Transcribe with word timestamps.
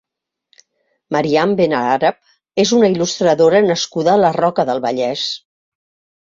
Màriam 1.15 1.51
Ben-Arab 1.59 2.17
és 2.63 2.71
una 2.79 2.89
il·lustradora 2.95 3.61
nascuda 3.67 4.11
a 4.15 4.19
la 4.23 4.33
Roca 4.39 4.67
del 4.71 4.83
Vallès. 4.89 5.29